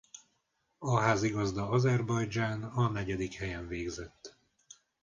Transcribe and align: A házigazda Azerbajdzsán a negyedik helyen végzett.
A 0.77 0.99
házigazda 0.99 1.69
Azerbajdzsán 1.69 2.63
a 2.63 2.89
negyedik 2.89 3.33
helyen 3.33 3.67
végzett. 3.67 4.37